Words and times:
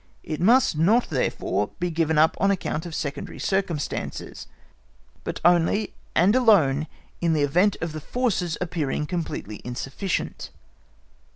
It 0.23 0.41
must 0.41 0.75
not, 0.75 1.11
therefore, 1.11 1.69
be 1.79 1.91
given 1.91 2.17
up 2.17 2.35
on 2.39 2.49
account 2.49 2.87
of 2.87 2.95
secondary 2.95 3.37
circumstances, 3.37 4.47
but 5.23 5.39
only 5.45 5.93
and 6.15 6.35
alone 6.35 6.87
in 7.21 7.33
the 7.33 7.43
event 7.43 7.77
of 7.81 7.91
the 7.91 8.01
forces 8.01 8.57
appearing 8.59 9.05
completely 9.05 9.61
insufficient. 9.63 10.49